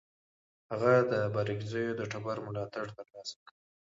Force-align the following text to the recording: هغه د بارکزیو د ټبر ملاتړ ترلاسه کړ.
هغه 0.71 0.93
د 1.11 1.13
بارکزیو 1.35 1.97
د 1.99 2.01
ټبر 2.11 2.37
ملاتړ 2.47 2.85
ترلاسه 2.97 3.35
کړ. 3.45 3.51